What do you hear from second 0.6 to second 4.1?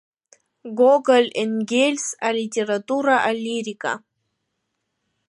Гоголь, Енгельс, алитература, алирика.